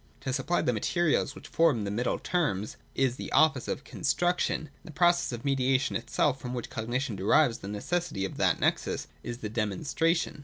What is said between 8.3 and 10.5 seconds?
that nexus, is the Demonstration.